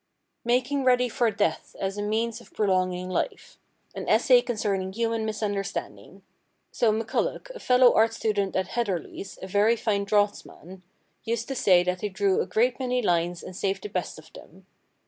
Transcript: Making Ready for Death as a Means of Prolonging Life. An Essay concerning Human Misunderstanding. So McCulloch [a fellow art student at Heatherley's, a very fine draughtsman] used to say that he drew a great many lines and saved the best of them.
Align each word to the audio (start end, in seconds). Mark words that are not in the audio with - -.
Making 0.43 0.83
Ready 0.83 1.07
for 1.07 1.29
Death 1.29 1.75
as 1.79 1.95
a 1.95 2.01
Means 2.01 2.41
of 2.41 2.55
Prolonging 2.55 3.07
Life. 3.07 3.59
An 3.93 4.09
Essay 4.09 4.41
concerning 4.41 4.93
Human 4.93 5.25
Misunderstanding. 5.25 6.23
So 6.71 6.91
McCulloch 6.91 7.51
[a 7.51 7.59
fellow 7.59 7.93
art 7.93 8.11
student 8.11 8.55
at 8.55 8.69
Heatherley's, 8.69 9.37
a 9.43 9.45
very 9.47 9.75
fine 9.75 10.05
draughtsman] 10.05 10.81
used 11.23 11.47
to 11.49 11.55
say 11.55 11.83
that 11.83 12.01
he 12.01 12.09
drew 12.09 12.41
a 12.41 12.47
great 12.47 12.79
many 12.79 13.03
lines 13.03 13.43
and 13.43 13.55
saved 13.55 13.83
the 13.83 13.89
best 13.89 14.17
of 14.17 14.33
them. 14.33 14.65